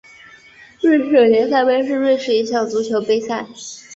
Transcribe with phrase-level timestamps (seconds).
[0.81, 3.45] 瑞士联赛杯是瑞士一项足球杯赛。